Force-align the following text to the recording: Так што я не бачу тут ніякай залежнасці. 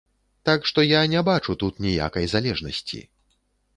Так 0.47 0.63
што 0.69 0.85
я 0.91 1.01
не 1.15 1.21
бачу 1.29 1.57
тут 1.65 1.73
ніякай 1.87 2.25
залежнасці. 2.35 3.07